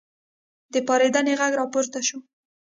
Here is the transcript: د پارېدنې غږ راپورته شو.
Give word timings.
د 0.73 0.75
پارېدنې 0.87 1.33
غږ 1.39 1.51
راپورته 1.61 1.99
شو. 2.07 2.19